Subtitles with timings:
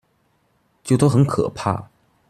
[0.83, 1.91] 就都很可怕